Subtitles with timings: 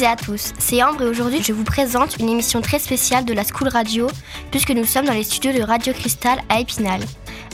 [0.00, 3.26] Toutes et à tous, c'est Ambre et aujourd'hui je vous présente une émission très spéciale
[3.26, 4.06] de la School Radio
[4.50, 7.02] puisque nous sommes dans les studios de Radio Cristal à Épinal.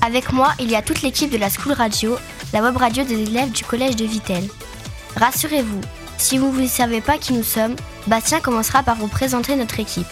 [0.00, 2.16] Avec moi, il y a toute l'équipe de la School Radio,
[2.52, 4.44] la web radio des élèves du collège de Vitel.
[5.16, 5.80] Rassurez-vous,
[6.18, 7.74] si vous ne savez pas qui nous sommes,
[8.06, 10.06] Bastien commencera par vous présenter notre équipe.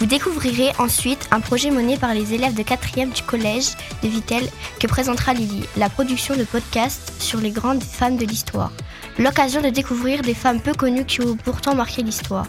[0.00, 4.48] Vous découvrirez ensuite un projet mené par les élèves de 4e du collège de Vitel
[4.80, 8.72] que présentera Lily, la production de podcasts sur les grandes femmes de l'histoire.
[9.18, 12.46] L'occasion de découvrir des femmes peu connues qui ont pourtant marqué l'histoire.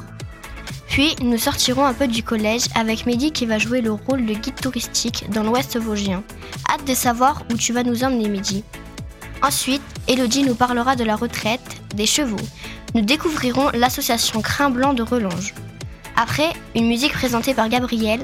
[0.89, 4.33] Puis, nous sortirons un peu du collège avec Mehdi qui va jouer le rôle de
[4.33, 6.23] guide touristique dans l'Ouest vosgien.
[6.69, 8.63] Hâte de savoir où tu vas nous emmener, Mehdi.
[9.41, 12.35] Ensuite, Elodie nous parlera de la retraite des chevaux.
[12.95, 15.53] Nous découvrirons l'association Crin Blanc de Relonge.
[16.15, 18.19] Après, une musique présentée par Gabriel,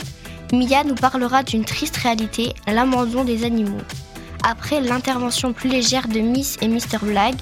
[0.51, 3.81] Mia nous parlera d'une triste réalité, l'abandon des animaux.
[4.43, 7.37] Après l'intervention plus légère de Miss et Mr Blague,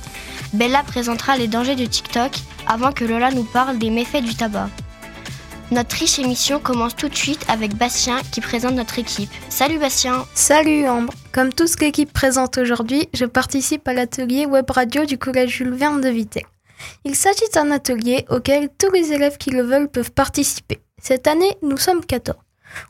[0.53, 2.31] Bella présentera les dangers de TikTok
[2.67, 4.69] avant que Lola nous parle des méfaits du tabac.
[5.71, 9.29] Notre riche émission commence tout de suite avec Bastien qui présente notre équipe.
[9.49, 14.45] Salut Bastien Salut Ambre Comme tout ce que l'équipe présente aujourd'hui, je participe à l'atelier
[14.45, 16.43] web radio du collège Jules Verne de Vitel.
[17.03, 20.81] Il s'agit d'un atelier auquel tous les élèves qui le veulent peuvent participer.
[21.01, 22.37] Cette année, nous sommes 14.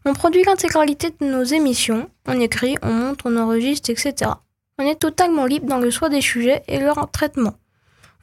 [0.05, 4.31] On produit l'intégralité de nos émissions, on écrit, on monte, on enregistre, etc.
[4.77, 7.53] On est totalement libre dans le choix des sujets et leur traitement.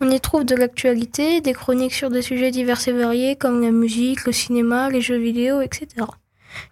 [0.00, 3.72] On y trouve de l'actualité, des chroniques sur des sujets divers et variés comme la
[3.72, 6.06] musique, le cinéma, les jeux vidéo, etc.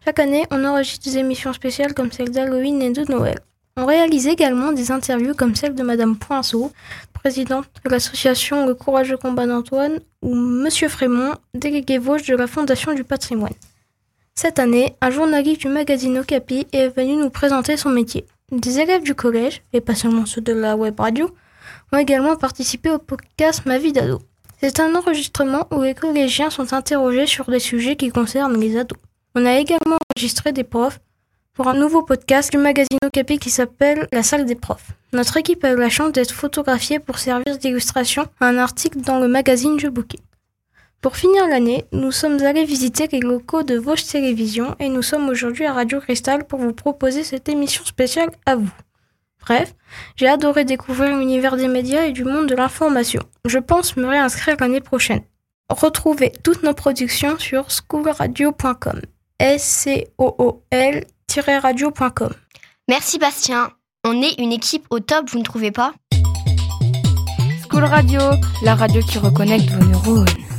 [0.04, 3.38] Chaque année, on enregistre des émissions spéciales comme celle d'Halloween et de Noël.
[3.76, 6.72] On réalise également des interviews comme celle de Madame Poinceau,
[7.12, 12.94] présidente de l'association Le Courageux Combat d'Antoine, ou Monsieur Frémont, délégué Vosges de la Fondation
[12.94, 13.52] du patrimoine.
[14.38, 18.26] Cette année, un journaliste du magazine Okapi est venu nous présenter son métier.
[18.52, 21.34] Des élèves du collège, et pas seulement ceux de la web radio,
[21.90, 24.20] ont également participé au podcast Ma vie d'ado.
[24.60, 28.98] C'est un enregistrement où les collégiens sont interrogés sur des sujets qui concernent les ados.
[29.34, 31.00] On a également enregistré des profs
[31.54, 34.90] pour un nouveau podcast du magazine Okapi qui s'appelle La salle des profs.
[35.14, 39.18] Notre équipe a eu la chance d'être photographiée pour servir d'illustration à un article dans
[39.18, 40.18] le magazine Je Bouquet.
[41.06, 45.28] Pour finir l'année, nous sommes allés visiter les locaux de Vosges Télévision et nous sommes
[45.28, 48.72] aujourd'hui à Radio Cristal pour vous proposer cette émission spéciale à vous.
[49.40, 49.72] Bref,
[50.16, 53.22] j'ai adoré découvrir l'univers des médias et du monde de l'information.
[53.44, 55.22] Je pense me réinscrire l'année prochaine.
[55.68, 59.00] Retrouvez toutes nos productions sur schoolradio.com.
[59.38, 61.04] S C O O L
[61.38, 62.32] radio.com.
[62.88, 63.70] Merci Bastien.
[64.04, 65.94] On est une équipe au top, vous ne trouvez pas?
[67.70, 68.22] School Radio,
[68.64, 70.55] la radio qui reconnecte vos neurones.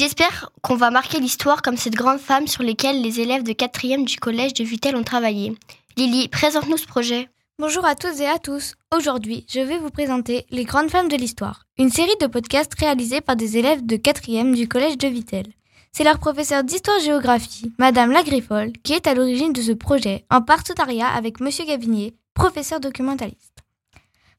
[0.00, 4.06] J'espère qu'on va marquer l'histoire comme cette grande femme sur lesquelles les élèves de 4e
[4.06, 5.54] du collège de Vitel ont travaillé.
[5.98, 7.28] Lily, présente-nous ce projet.
[7.58, 8.76] Bonjour à tous et à tous.
[8.96, 13.20] Aujourd'hui, je vais vous présenter Les grandes femmes de l'histoire, une série de podcasts réalisés
[13.20, 15.44] par des élèves de 4e du collège de Vitel.
[15.92, 21.08] C'est leur professeur d'histoire-géographie, Madame Lagriffol, qui est à l'origine de ce projet, en partenariat
[21.08, 23.49] avec Monsieur Gavinier, professeur documentaliste.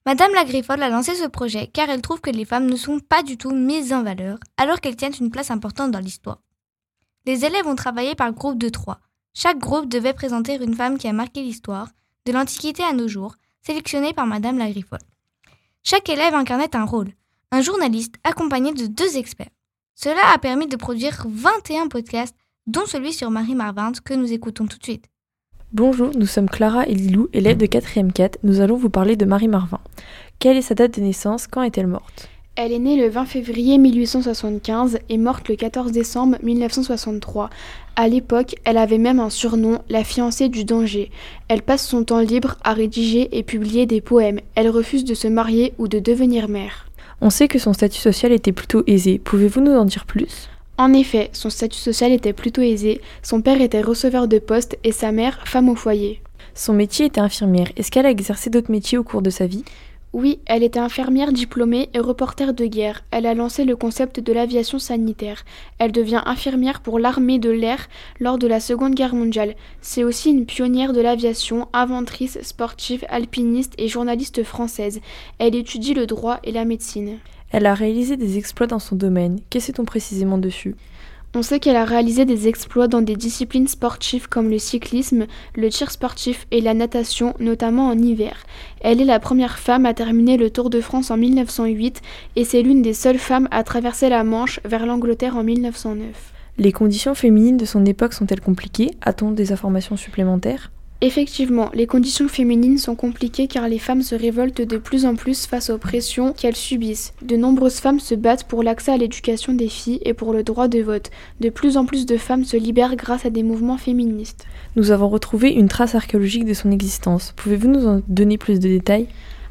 [0.06, 3.22] Madame Lagriffol a lancé ce projet car elle trouve que les femmes ne sont pas
[3.22, 6.42] du tout mises en valeur, alors qu'elles tiennent une place importante dans l'histoire.
[7.28, 9.00] Les élèves ont travaillé par groupe de trois.
[9.36, 11.90] Chaque groupe devait présenter une femme qui a marqué l'histoire,
[12.26, 15.00] de l'Antiquité à nos jours, sélectionnée par Madame Lagriffol.
[15.84, 17.14] Chaque élève incarnait un rôle,
[17.52, 19.52] un journaliste accompagné de deux experts.
[19.94, 22.36] Cela a permis de produire 21 podcasts,
[22.66, 25.06] dont celui sur Marie Marvin que nous écoutons tout de suite.
[25.74, 28.40] Bonjour, nous sommes Clara et Lilou, élèves de 4e 4.
[28.44, 29.80] Nous allons vous parler de Marie Marvin.
[30.38, 32.28] Quelle est sa date de naissance Quand est-elle morte?
[32.58, 37.50] Elle est née le 20 février 1875 et morte le 14 décembre 1963.
[37.96, 41.10] À l'époque, elle avait même un surnom, la fiancée du danger.
[41.48, 44.42] Elle passe son temps libre à rédiger et publier des poèmes.
[44.56, 46.88] Elle refuse de se marier ou de devenir mère.
[47.22, 49.20] On sait que son statut social était plutôt aisé.
[49.20, 50.50] Pouvez-vous nous en dire plus?
[50.82, 53.02] En effet, son statut social était plutôt aisé.
[53.22, 56.24] Son père était receveur de poste et sa mère femme au foyer.
[56.56, 57.72] Son métier était infirmière.
[57.78, 59.64] Est-ce qu'elle a exercé d'autres métiers au cours de sa vie?
[60.12, 63.04] Oui, elle était infirmière diplômée et reporter de guerre.
[63.12, 65.46] Elle a lancé le concept de l'aviation sanitaire.
[65.78, 67.88] Elle devient infirmière pour l'armée de l'air
[68.20, 69.56] lors de la Seconde Guerre mondiale.
[69.82, 75.00] C'est aussi une pionnière de l'aviation, inventrice, sportive, alpiniste et journaliste française.
[75.38, 77.20] Elle étudie le droit et la médecine.
[77.52, 79.40] Elle a réalisé des exploits dans son domaine.
[79.50, 80.76] Qu'est-ce sait-on précisément dessus?
[81.34, 85.70] On sait qu'elle a réalisé des exploits dans des disciplines sportives comme le cyclisme, le
[85.70, 88.36] tir sportif et la natation, notamment en hiver.
[88.82, 92.02] Elle est la première femme à terminer le Tour de France en 1908
[92.36, 96.34] et c'est l'une des seules femmes à traverser la Manche vers l'Angleterre en 1909.
[96.58, 98.92] Les conditions féminines de son époque sont-elles compliquées?
[99.02, 100.70] A-t-on des informations supplémentaires?
[101.04, 105.48] Effectivement, les conditions féminines sont compliquées car les femmes se révoltent de plus en plus
[105.48, 107.14] face aux pressions qu'elles subissent.
[107.24, 110.68] De nombreuses femmes se battent pour l'accès à l'éducation des filles et pour le droit
[110.68, 111.10] de vote.
[111.40, 114.46] De plus en plus de femmes se libèrent grâce à des mouvements féministes.
[114.76, 117.34] Nous avons retrouvé une trace archéologique de son existence.
[117.36, 119.08] Pouvez-vous nous en donner plus de détails?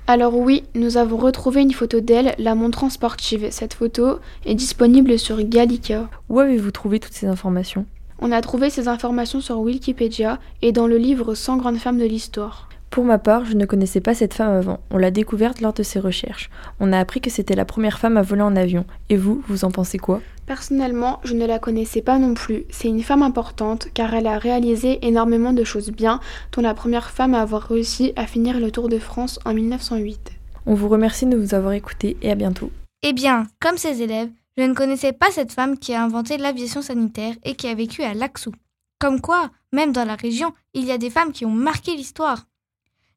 [0.07, 3.49] Alors oui, nous avons retrouvé une photo d'elle, la montrant sportive.
[3.51, 6.09] Cette photo est disponible sur Gallica.
[6.29, 7.87] Où avez-vous trouvé toutes ces informations?
[8.23, 12.05] On a trouvé ces informations sur Wikipédia et dans le livre 100 grandes femmes de
[12.05, 12.69] l'histoire.
[12.91, 14.81] Pour ma part, je ne connaissais pas cette femme avant.
[14.91, 16.51] On l'a découverte lors de ses recherches.
[16.81, 18.85] On a appris que c'était la première femme à voler en avion.
[19.09, 20.21] Et vous, vous en pensez quoi?
[20.45, 22.65] Personnellement, je ne la connaissais pas non plus.
[22.69, 26.21] C'est une femme importante car elle a réalisé énormément de choses bien,
[26.53, 30.33] dont la première femme à avoir réussi à finir le Tour de France en 1908.
[30.67, 32.71] On vous remercie de nous avoir écoutés et à bientôt.
[33.03, 36.83] Eh bien, comme ses élèves, je ne connaissais pas cette femme qui a inventé l'aviation
[36.83, 38.53] sanitaire et qui a vécu à Laxou.
[38.99, 42.47] Comme quoi, même dans la région, il y a des femmes qui ont marqué l'histoire.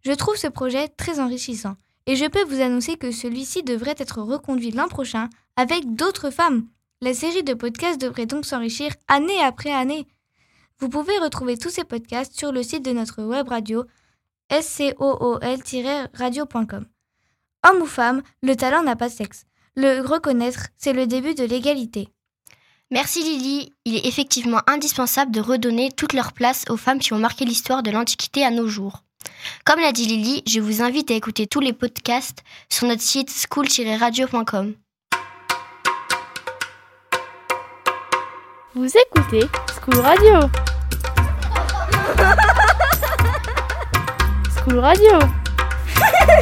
[0.01, 1.75] Je trouve ce projet très enrichissant
[2.05, 6.67] et je peux vous annoncer que celui-ci devrait être reconduit l'an prochain avec d'autres femmes.
[7.01, 10.07] La série de podcasts devrait donc s'enrichir année après année.
[10.79, 13.85] Vous pouvez retrouver tous ces podcasts sur le site de notre web radio
[14.51, 16.85] scool-radio.com.
[17.65, 19.45] Homme ou femme, le talent n'a pas de sexe.
[19.75, 22.09] Le reconnaître, c'est le début de l'égalité.
[22.91, 23.73] Merci Lily.
[23.85, 27.81] Il est effectivement indispensable de redonner toute leur place aux femmes qui ont marqué l'histoire
[27.81, 29.03] de l'Antiquité à nos jours.
[29.65, 33.31] Comme l'a dit Lily, je vous invite à écouter tous les podcasts sur notre site
[33.31, 34.75] school-radio.com.
[38.75, 39.47] Vous écoutez
[39.81, 40.39] School Radio.
[44.65, 45.19] School Radio.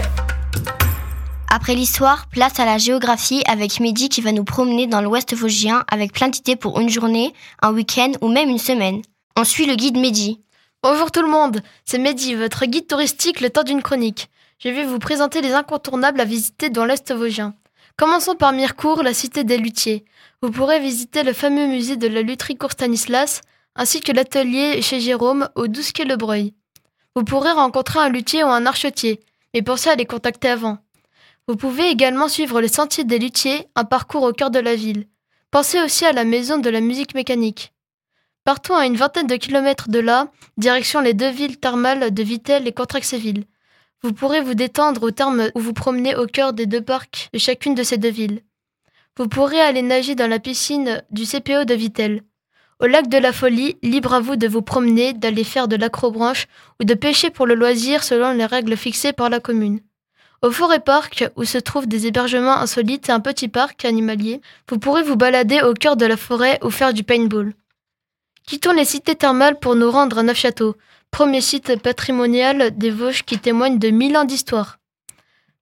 [1.53, 5.83] Après l'histoire, place à la géographie avec Mehdi qui va nous promener dans l'ouest vosgien
[5.91, 9.01] avec plein d'idées pour une journée, un week-end ou même une semaine.
[9.35, 10.39] On suit le guide Mehdi.
[10.81, 14.29] Bonjour tout le monde, c'est Mehdi, votre guide touristique le temps d'une chronique.
[14.59, 17.53] Je vais vous présenter les incontournables à visiter dans l'Est vosgien.
[17.97, 20.05] Commençons par Mirecourt, la cité des luthiers.
[20.41, 23.41] Vous pourrez visiter le fameux musée de la lutherie Cour Stanislas,
[23.75, 26.53] ainsi que l'atelier chez Jérôme au 12 quai Le Breuil.
[27.13, 29.19] Vous pourrez rencontrer un luthier ou un archetier,
[29.53, 30.77] mais pensez à les contacter avant.
[31.47, 35.07] Vous pouvez également suivre le sentier des luthiers, un parcours au cœur de la ville.
[35.49, 37.73] Pensez aussi à la maison de la musique mécanique.
[38.43, 42.67] Partons à une vingtaine de kilomètres de là, direction les deux villes thermales de Vittel
[42.67, 43.45] et Contrexéville.
[44.01, 47.39] Vous pourrez vous détendre au terme où vous promenez au cœur des deux parcs de
[47.39, 48.41] chacune de ces deux villes.
[49.17, 52.23] Vous pourrez aller nager dans la piscine du CPO de Vittel.
[52.79, 56.47] Au lac de la Folie, libre à vous de vous promener, d'aller faire de l'acrobranche
[56.79, 59.81] ou de pêcher pour le loisir selon les règles fixées par la commune.
[60.43, 64.79] Au Forêt Park, où se trouvent des hébergements insolites et un petit parc animalier, vous
[64.79, 67.53] pourrez vous balader au cœur de la forêt ou faire du paintball.
[68.47, 70.75] Quittons les cités thermales pour nous rendre à Neufchâteau,
[71.11, 74.79] premier site patrimonial des Vosges qui témoigne de mille ans d'histoire.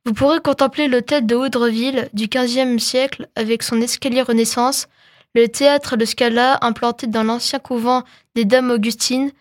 [0.06, 4.88] Vous pourrez contempler l'hôtel de Houdreville du XVe siècle avec son escalier Renaissance,
[5.36, 8.04] le théâtre Le Scala implanté dans l'ancien couvent
[8.34, 9.32] des Dames Augustines,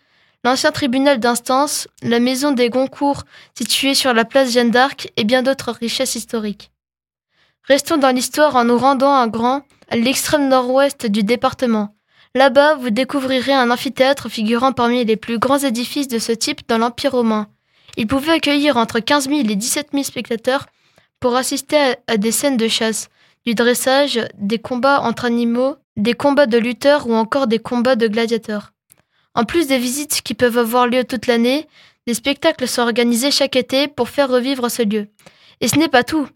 [0.43, 3.23] l'ancien tribunal d'instance, la maison des Goncourt
[3.57, 6.71] située sur la place Jeanne d'Arc et bien d'autres richesses historiques.
[7.63, 11.95] Restons dans l'histoire en nous rendant à Grand, à l'extrême nord-ouest du département.
[12.35, 16.77] Là-bas, vous découvrirez un amphithéâtre figurant parmi les plus grands édifices de ce type dans
[16.77, 17.47] l'Empire romain.
[17.97, 20.67] Il pouvait accueillir entre 15 000 et 17 000 spectateurs
[21.19, 23.09] pour assister à, des scènes de chasse,
[23.45, 28.07] du dressage, des combats entre animaux, des combats de lutteurs ou encore des combats de
[28.07, 28.73] gladiateurs.
[29.39, 31.65] En plus des visites qui peuvent avoir lieu toute l'année,
[32.05, 35.07] des spectacles sont organisés chaque été pour faire revivre ce lieu.
[35.61, 36.27] Et ce n'est pas tout.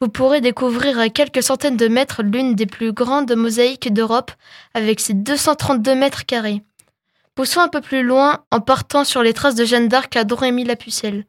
[0.00, 4.30] Vous pourrez découvrir à quelques centaines de mètres l'une des plus grandes mosaïques d'Europe
[4.74, 6.62] avec ses 232 mètres carrés.
[7.34, 11.24] Poussons un peu plus loin en partant sur les traces de Jeanne d'Arc à Dorémy-la-Pucelle.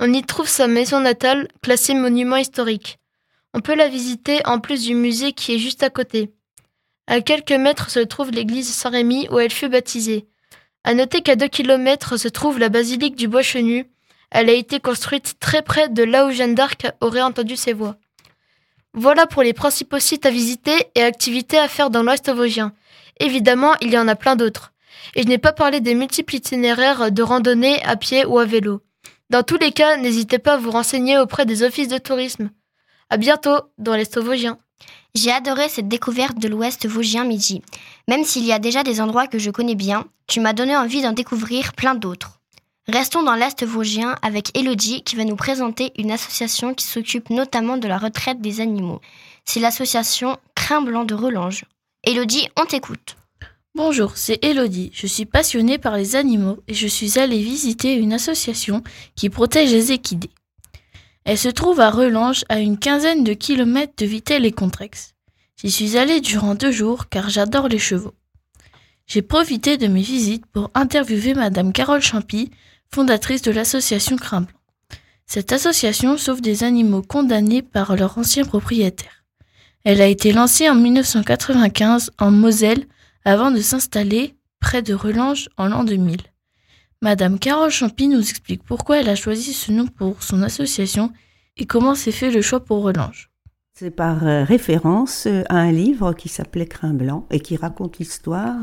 [0.00, 2.98] On y trouve sa maison natale, classée monument historique.
[3.52, 6.32] On peut la visiter en plus du musée qui est juste à côté.
[7.06, 10.26] À quelques mètres se trouve l'église Saint-Rémy où elle fut baptisée.
[10.84, 13.86] À noter qu'à deux kilomètres se trouve la basilique du Bois-Chenu.
[14.30, 17.96] Elle a été construite très près de là où Jeanne d'Arc aurait entendu ses voix.
[18.92, 22.72] Voilà pour les principaux sites à visiter et activités à faire dans l'Ouest vosgien.
[23.18, 24.72] Évidemment, il y en a plein d'autres.
[25.14, 28.82] Et je n'ai pas parlé des multiples itinéraires de randonnée à pied ou à vélo.
[29.30, 32.50] Dans tous les cas, n'hésitez pas à vous renseigner auprès des offices de tourisme.
[33.08, 34.58] À bientôt dans l'Est vosgien.
[35.16, 37.62] J'ai adoré cette découverte de l'Ouest vosgien midi.
[38.08, 41.02] Même s'il y a déjà des endroits que je connais bien, tu m'as donné envie
[41.02, 42.40] d'en découvrir plein d'autres.
[42.88, 47.76] Restons dans l'Est vosgien avec Elodie qui va nous présenter une association qui s'occupe notamment
[47.76, 49.00] de la retraite des animaux.
[49.44, 51.64] C'est l'association Crin Blanc de Relange.
[52.02, 53.16] Elodie, on t'écoute.
[53.76, 54.90] Bonjour, c'est Elodie.
[54.92, 58.82] Je suis passionnée par les animaux et je suis allée visiter une association
[59.14, 60.30] qui protège les équidés.
[61.24, 65.14] Elle se trouve à Relange, à une quinzaine de kilomètres de Vittel et Contrex.
[65.56, 68.14] J'y suis allée durant deux jours car j'adore les chevaux.
[69.06, 72.50] J'ai profité de mes visites pour interviewer Madame Carole Champy,
[72.92, 74.46] fondatrice de l'association Crin
[75.26, 79.24] Cette association sauve des animaux condamnés par leurs anciens propriétaires.
[79.84, 82.86] Elle a été lancée en 1995 en Moselle
[83.24, 86.18] avant de s'installer près de Relange en l'an 2000.
[87.04, 91.12] Madame Carole Champy nous explique pourquoi elle a choisi ce nom pour son association
[91.58, 93.28] et comment s'est fait le choix pour Relange.
[93.78, 97.98] C'est par euh, référence euh, à un livre qui s'appelait Crin Blanc et qui raconte
[97.98, 98.56] l'histoire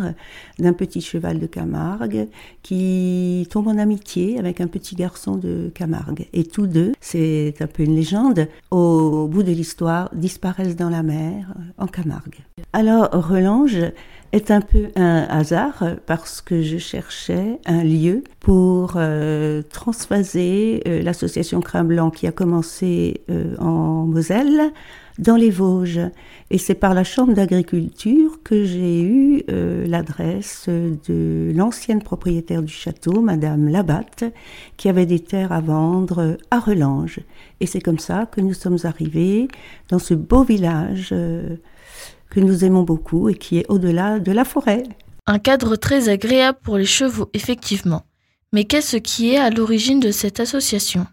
[0.58, 2.30] d'un petit cheval de Camargue
[2.64, 6.28] qui tombe en amitié avec un petit garçon de Camargue.
[6.34, 11.04] Et tous deux, c'est un peu une légende, au bout de l'histoire, disparaissent dans la
[11.04, 12.40] mer en Camargue.
[12.74, 13.92] Alors, Relange
[14.32, 18.98] est un peu un hasard parce que je cherchais un lieu pour
[19.70, 23.22] transphaser l'association Crin Blanc qui a commencé
[23.60, 24.72] en Moselle
[25.22, 26.01] dans les Vosges.
[26.50, 32.74] Et c'est par la Chambre d'agriculture que j'ai eu euh, l'adresse de l'ancienne propriétaire du
[32.74, 34.25] château, Madame Labatte,
[34.75, 37.20] qui avait des terres à vendre à Relange.
[37.62, 39.48] Et c'est comme ça que nous sommes arrivés
[39.90, 41.56] dans ce beau village euh,
[42.32, 44.82] que nous aimons beaucoup et qui est au-delà de la forêt.
[45.28, 48.02] Un cadre très agréable pour les chevaux, effectivement.
[48.54, 51.06] Mais qu'est-ce qui est à l'origine de cette association?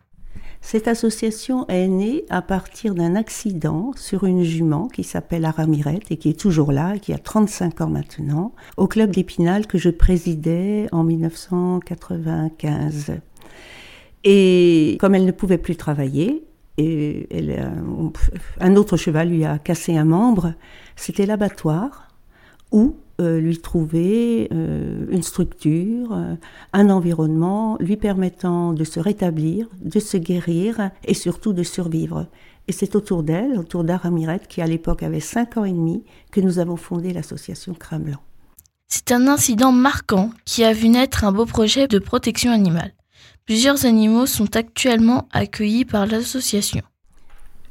[0.61, 6.17] Cette association est née à partir d'un accident sur une jument qui s'appelle Aramirette et
[6.17, 10.89] qui est toujours là, qui a 35 ans maintenant, au club d'Épinal que je présidais
[10.91, 13.13] en 1995.
[14.25, 16.48] Et comme elle ne pouvait plus travailler,
[16.79, 17.73] et elle,
[18.61, 20.55] un autre cheval lui a cassé un membre,
[20.97, 22.09] c'était l'abattoir
[22.71, 26.37] où euh, lui trouver euh, une structure, euh,
[26.73, 32.29] un environnement lui permettant de se rétablir, de se guérir et surtout de survivre.
[32.69, 36.41] Et c'est autour d'elle, autour d'Aramirette, qui à l'époque avait 5 ans et demi, que
[36.41, 38.21] nous avons fondé l'association Crâne Blanc.
[38.87, 42.93] C'est un incident marquant qui a vu naître un beau projet de protection animale.
[43.49, 46.83] Plusieurs animaux sont actuellement accueillis par l'association.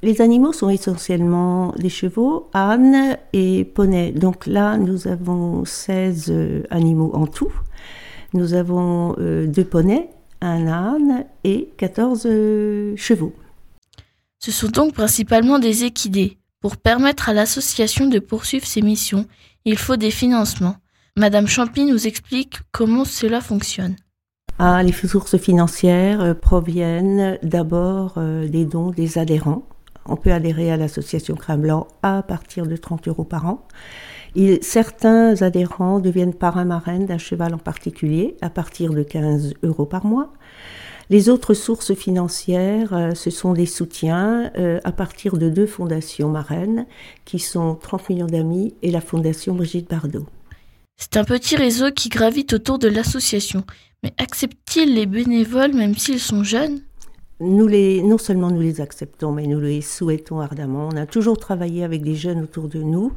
[0.01, 4.12] Les animaux sont essentiellement des chevaux, ânes et poneys.
[4.12, 7.53] Donc là, nous avons 16 euh, animaux en tout.
[8.34, 10.10] Nous avons euh, deux poneys,
[10.41, 13.36] un âne et 14 euh, chevaux.
[14.39, 16.39] Ce sont donc principalement des équidés.
[16.60, 19.27] Pour permettre à l'association de poursuivre ses missions,
[19.63, 20.77] il faut des financements.
[21.15, 23.96] Madame Champy nous explique comment cela fonctionne.
[24.60, 29.64] Ah, les sources financières proviennent d'abord des dons des adhérents
[30.10, 33.68] on peut adhérer à l'association Crème Blanc à partir de 30 euros par an.
[34.62, 40.06] certains adhérents deviennent parrain marraine d'un cheval en particulier à partir de 15 euros par
[40.06, 40.32] mois.
[41.10, 46.28] Les autres sources financières, euh, ce sont des soutiens euh, à partir de deux fondations
[46.28, 46.86] marraines
[47.24, 50.26] qui sont 30 millions d'amis et la fondation Brigitte Bardot.
[50.98, 53.64] C'est un petit réseau qui gravite autour de l'association.
[54.04, 56.82] Mais accepte-t-il les bénévoles même s'ils sont jeunes?
[57.39, 60.89] Nous les, non seulement nous les acceptons, mais nous les souhaitons ardemment.
[60.92, 63.13] On a toujours travaillé avec des jeunes autour de nous.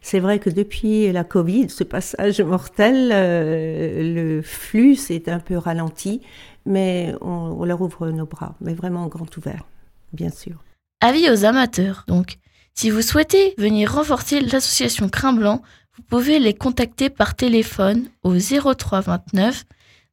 [0.00, 5.56] C'est vrai que depuis la Covid, ce passage mortel, euh, le flux s'est un peu
[5.56, 6.20] ralenti,
[6.66, 9.64] mais on, on, leur ouvre nos bras, mais vraiment grand ouvert,
[10.12, 10.62] bien sûr.
[11.00, 12.38] Avis aux amateurs, donc.
[12.76, 15.62] Si vous souhaitez venir renforcer l'association Crin Blanc,
[15.96, 19.64] vous pouvez les contacter par téléphone au 03 29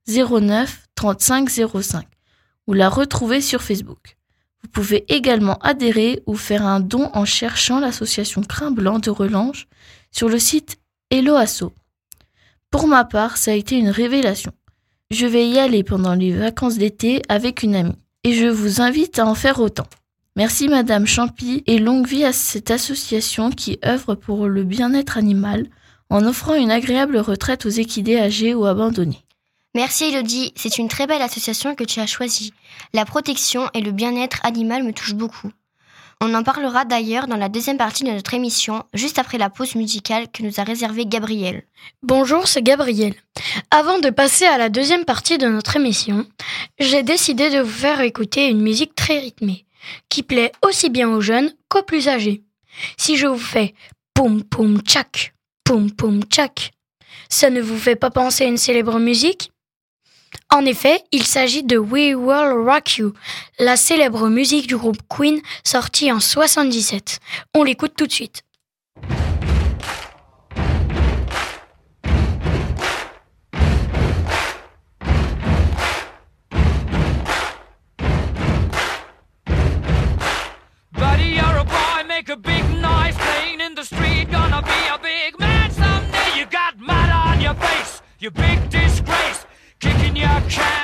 [0.08, 2.06] 09 35 05
[2.68, 4.18] ou la retrouver sur Facebook.
[4.64, 9.68] Vous pouvez également adhérer ou faire un don en cherchant l'association Crin Blanc de Relange
[10.12, 10.78] sur le site
[11.10, 11.36] Hello.
[12.70, 14.52] Pour ma part, ça a été une révélation.
[15.10, 19.20] Je vais y aller pendant les vacances d'été avec une amie et je vous invite
[19.20, 19.88] à en faire autant.
[20.38, 25.68] Merci Madame Champy et longue vie à cette association qui œuvre pour le bien-être animal
[26.10, 29.26] en offrant une agréable retraite aux équidés âgés ou abandonnés.
[29.74, 32.52] Merci Elodie, c'est une très belle association que tu as choisie.
[32.94, 35.50] La protection et le bien-être animal me touchent beaucoup.
[36.20, 39.76] On en parlera d'ailleurs dans la deuxième partie de notre émission, juste après la pause
[39.76, 41.64] musicale que nous a réservée Gabriel.
[42.04, 43.14] Bonjour, c'est Gabriel.
[43.72, 46.28] Avant de passer à la deuxième partie de notre émission,
[46.78, 49.66] j'ai décidé de vous faire écouter une musique très rythmée,
[50.10, 52.44] qui plaît aussi bien aux jeunes qu'aux plus âgés.
[52.98, 53.74] Si je vous fais
[54.14, 56.74] poum poum tchak, poum poum tchak,
[57.30, 59.52] ça ne vous fait pas penser à une célèbre musique?
[60.54, 63.14] En effet, il s'agit de We Will Rock You,
[63.60, 67.20] la célèbre musique du groupe Queen sortie en 77.
[67.56, 68.44] On l'écoute tout de suite.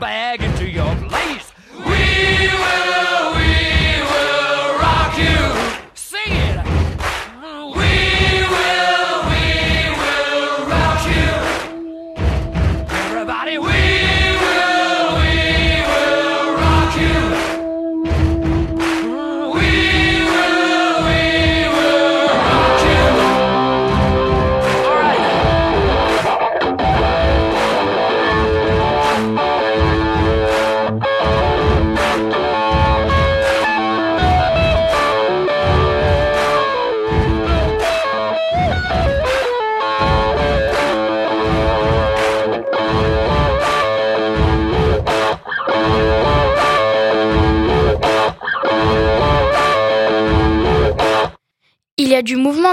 [0.00, 1.52] bag into your place.
[1.76, 3.09] We will,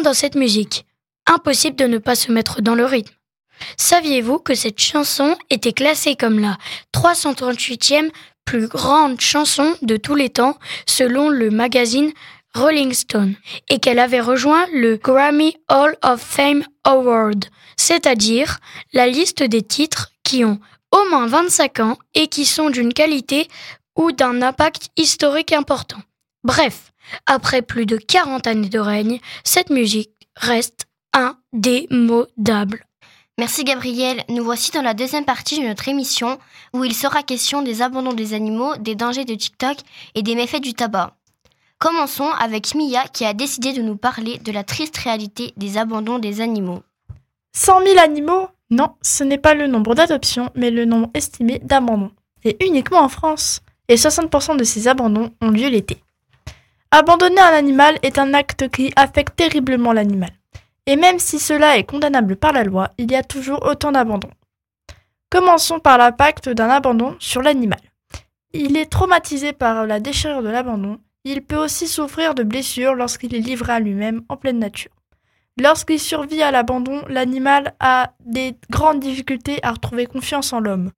[0.01, 0.85] dans cette musique.
[1.25, 3.13] Impossible de ne pas se mettre dans le rythme.
[3.77, 6.57] Saviez-vous que cette chanson était classée comme la
[6.93, 8.09] 338e
[8.45, 12.11] plus grande chanson de tous les temps selon le magazine
[12.55, 13.35] Rolling Stone
[13.69, 18.59] et qu'elle avait rejoint le Grammy Hall of Fame Award, c'est-à-dire
[18.93, 20.59] la liste des titres qui ont
[20.91, 23.47] au moins 25 ans et qui sont d'une qualité
[23.97, 25.99] ou d'un impact historique important.
[26.43, 26.93] Bref,
[27.25, 32.85] après plus de 40 années de règne, cette musique reste indémodable.
[33.39, 34.23] Merci Gabriel.
[34.29, 36.39] Nous voici dans la deuxième partie de notre émission
[36.73, 39.77] où il sera question des abandons des animaux, des dangers de TikTok
[40.15, 41.15] et des méfaits du tabac.
[41.77, 46.17] Commençons avec Mia qui a décidé de nous parler de la triste réalité des abandons
[46.17, 46.81] des animaux.
[47.53, 48.47] 100 000 animaux?
[48.71, 52.11] Non, ce n'est pas le nombre d'adoptions, mais le nombre estimé d'abandons.
[52.43, 53.61] Et uniquement en France.
[53.87, 56.01] Et 60% de ces abandons ont lieu l'été.
[56.91, 60.31] Abandonner un animal est un acte qui affecte terriblement l'animal.
[60.85, 64.31] Et même si cela est condamnable par la loi, il y a toujours autant d'abandons.
[65.29, 67.81] Commençons par l'impact d'un abandon sur l'animal.
[68.53, 70.99] Il est traumatisé par la déchirure de l'abandon.
[71.25, 74.91] Il peut aussi souffrir de blessures lorsqu'il est livré à lui-même en pleine nature.
[75.59, 80.91] Lorsqu'il survit à l'abandon, l'animal a des grandes difficultés à retrouver confiance en l'homme.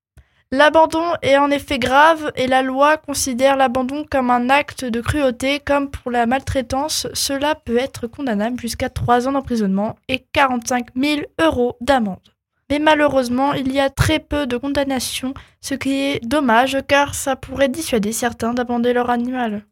[0.51, 5.59] L'abandon est en effet grave et la loi considère l'abandon comme un acte de cruauté
[5.59, 7.05] comme pour la maltraitance.
[7.13, 12.33] Cela peut être condamnable jusqu'à 3 ans d'emprisonnement et 45 000 euros d'amende.
[12.71, 17.35] Mais malheureusement, il y a très peu de condamnations, ce qui est dommage car ça
[17.35, 19.65] pourrait dissuader certains d'abandonner leur animal.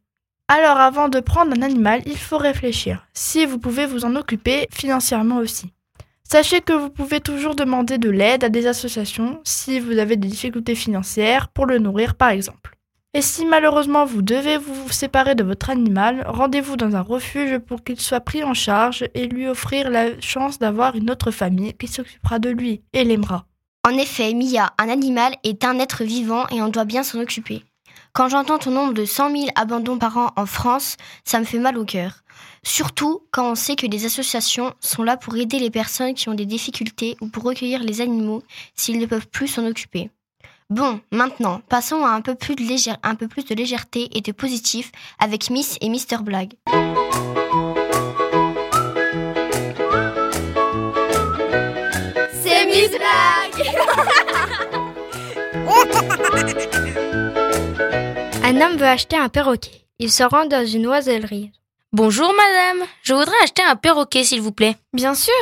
[0.47, 4.67] Alors avant de prendre un animal, il faut réfléchir, si vous pouvez vous en occuper
[4.71, 5.73] financièrement aussi.
[6.29, 10.27] Sachez que vous pouvez toujours demander de l'aide à des associations si vous avez des
[10.27, 12.75] difficultés financières pour le nourrir par exemple.
[13.13, 17.81] Et si malheureusement vous devez vous séparer de votre animal, rendez-vous dans un refuge pour
[17.81, 21.87] qu'il soit pris en charge et lui offrir la chance d'avoir une autre famille qui
[21.87, 23.45] s'occupera de lui et l'aimera.
[23.87, 27.63] En effet, Mia, un animal est un être vivant et on doit bien s'en occuper.
[28.11, 31.59] Quand j'entends ton nombre de 100 000 abandons par an en France, ça me fait
[31.59, 32.23] mal au cœur.
[32.67, 36.33] Surtout quand on sait que les associations sont là pour aider les personnes qui ont
[36.33, 38.43] des difficultés ou pour recueillir les animaux
[38.75, 40.09] s'ils ne peuvent plus s'en occuper.
[40.69, 44.21] Bon, maintenant, passons à un peu, plus de légère, un peu plus de légèreté et
[44.21, 46.55] de positif avec Miss et Mister Blague.
[52.33, 53.65] C'est Miss Blague
[58.43, 59.85] Un homme veut acheter un perroquet.
[59.99, 61.53] Il se rend dans une oisellerie.
[61.93, 64.75] Bonjour madame, je voudrais acheter un perroquet s'il vous plaît.
[64.91, 65.33] Bien sûr,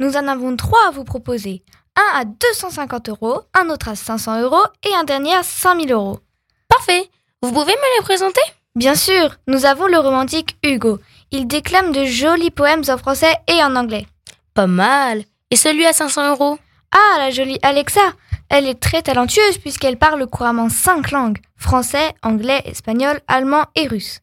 [0.00, 1.62] nous en avons trois à vous proposer.
[1.94, 6.18] Un à 250 euros, un autre à 500 euros et un dernier à 5000 euros.
[6.66, 7.08] Parfait,
[7.40, 8.40] vous pouvez me les présenter?
[8.74, 10.98] Bien sûr, nous avons le romantique Hugo.
[11.30, 14.08] Il déclame de jolis poèmes en français et en anglais.
[14.54, 15.22] Pas mal.
[15.52, 16.58] Et celui à 500 euros?
[16.90, 18.12] Ah, la jolie Alexa
[18.48, 21.38] Elle est très talentueuse puisqu'elle parle couramment cinq langues.
[21.56, 24.18] Français, anglais, espagnol, allemand et russe.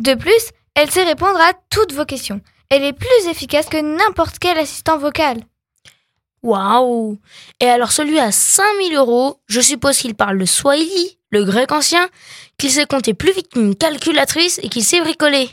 [0.00, 2.40] De plus, elle sait répondre à toutes vos questions.
[2.70, 5.42] Elle est plus efficace que n'importe quel assistant vocal.
[6.42, 7.18] Waouh
[7.60, 12.08] Et alors celui à 5000 euros, je suppose qu'il parle le swahili, le grec ancien,
[12.56, 15.50] qu'il sait compter plus vite qu'une calculatrice et qu'il sait bricoler.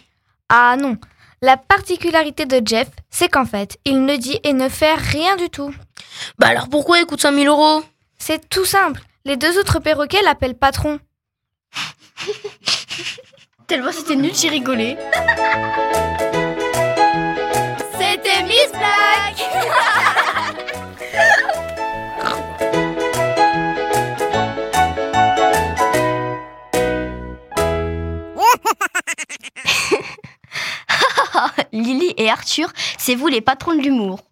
[0.48, 0.96] Ah non,
[1.42, 5.50] la particularité de Jeff, c'est qu'en fait, il ne dit et ne fait rien du
[5.50, 5.76] tout.
[6.40, 7.84] Bah alors pourquoi il coûte 5000 euros?
[8.18, 9.02] C'est tout simple.
[9.26, 11.02] Les deux autres perroquets l'appellent patron.
[13.67, 14.95] Tellement c'était nul, j'ai rigolé.
[17.99, 19.43] C'était Miss Black
[31.73, 34.27] Lily et Arthur, c'est vous les patrons de l'humour.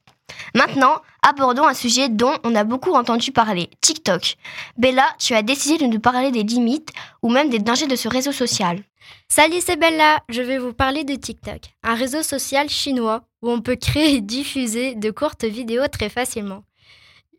[0.56, 4.38] Maintenant, abordons un sujet dont on a beaucoup entendu parler, TikTok.
[4.78, 8.08] Bella, tu as décidé de nous parler des limites ou même des dangers de ce
[8.08, 8.80] réseau social.
[9.28, 10.22] Salut, c'est Bella.
[10.30, 14.22] Je vais vous parler de TikTok, un réseau social chinois où on peut créer et
[14.22, 16.64] diffuser de courtes vidéos très facilement.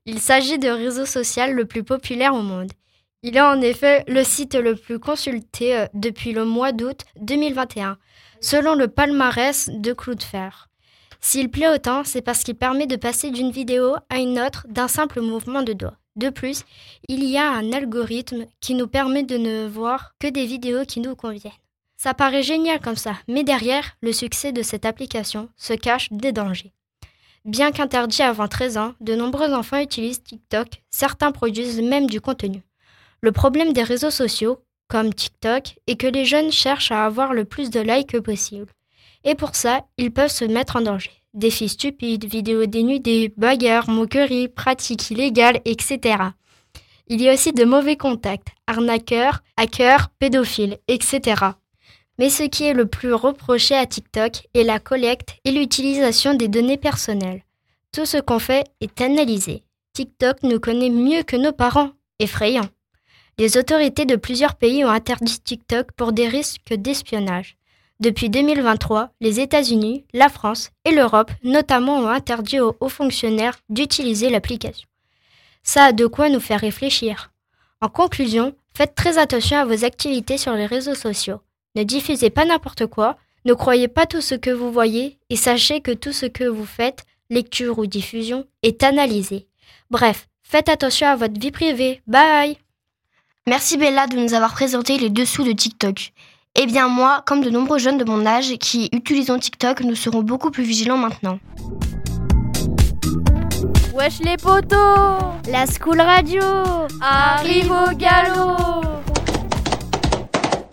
[0.04, 2.70] Il s'agit de réseau social le plus populaire au monde.
[3.22, 7.96] Il est en effet le site le plus consulté euh, depuis le mois d'août 2021,
[8.42, 10.68] selon le palmarès de Cloudflare.
[11.20, 14.88] S'il plaît autant, c'est parce qu'il permet de passer d'une vidéo à une autre d'un
[14.88, 15.96] simple mouvement de doigt.
[16.16, 16.64] De plus,
[17.08, 21.00] il y a un algorithme qui nous permet de ne voir que des vidéos qui
[21.00, 21.52] nous conviennent.
[21.98, 26.32] Ça paraît génial comme ça, mais derrière le succès de cette application se cachent des
[26.32, 26.72] dangers.
[27.44, 32.62] Bien qu'interdit avant 13 ans, de nombreux enfants utilisent TikTok, certains produisent même du contenu.
[33.20, 37.44] Le problème des réseaux sociaux, comme TikTok, est que les jeunes cherchent à avoir le
[37.44, 38.72] plus de likes possible.
[39.24, 41.10] Et pour ça, ils peuvent se mettre en danger.
[41.34, 46.16] Défis stupides, vidéos dénudées, bagarres, moqueries, pratiques illégales, etc.
[47.08, 51.42] Il y a aussi de mauvais contacts, arnaqueurs, hackers, pédophiles, etc.
[52.18, 56.48] Mais ce qui est le plus reproché à TikTok est la collecte et l'utilisation des
[56.48, 57.42] données personnelles.
[57.92, 59.62] Tout ce qu'on fait est analysé.
[59.92, 61.90] TikTok nous connaît mieux que nos parents.
[62.18, 62.68] Effrayant.
[63.38, 67.58] Les autorités de plusieurs pays ont interdit TikTok pour des risques d'espionnage.
[67.98, 74.28] Depuis 2023, les États-Unis, la France et l'Europe notamment ont interdit aux hauts fonctionnaires d'utiliser
[74.28, 74.86] l'application.
[75.62, 77.32] Ça a de quoi nous faire réfléchir.
[77.80, 81.40] En conclusion, faites très attention à vos activités sur les réseaux sociaux.
[81.74, 85.80] Ne diffusez pas n'importe quoi, ne croyez pas tout ce que vous voyez et sachez
[85.80, 89.46] que tout ce que vous faites, lecture ou diffusion, est analysé.
[89.90, 92.02] Bref, faites attention à votre vie privée.
[92.06, 92.58] Bye
[93.46, 96.12] Merci Bella de nous avoir présenté les dessous de TikTok.
[96.58, 100.22] Eh bien moi, comme de nombreux jeunes de mon âge qui utilisons TikTok, nous serons
[100.22, 101.38] beaucoup plus vigilants maintenant.
[103.94, 106.40] Wesh les potos La School Radio
[107.02, 108.56] Arrive au galop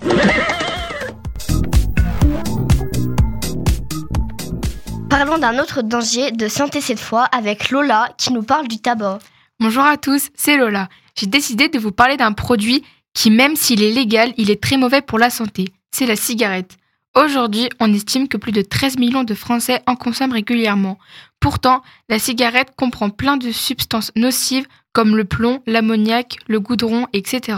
[5.10, 9.20] Parlons d'un autre danger de santé cette fois avec Lola qui nous parle du tabac.
[9.60, 10.88] Bonjour à tous, c'est Lola.
[11.16, 14.78] J'ai décidé de vous parler d'un produit qui, même s'il est légal, il est très
[14.78, 15.70] mauvais pour la santé.
[15.92, 16.78] C'est la cigarette.
[17.16, 20.98] Aujourd'hui, on estime que plus de 13 millions de Français en consomment régulièrement.
[21.40, 27.58] Pourtant, la cigarette comprend plein de substances nocives comme le plomb, l'ammoniac, le goudron, etc.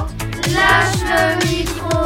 [0.53, 1.97] lâche le micro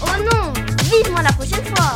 [0.00, 0.44] Oh non
[0.90, 1.92] Vive-moi la prochaine fois